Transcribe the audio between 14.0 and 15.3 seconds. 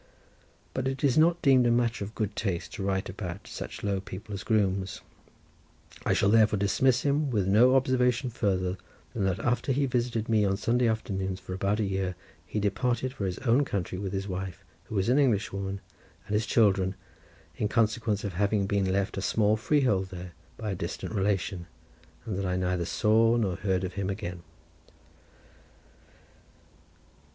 his wife, who was an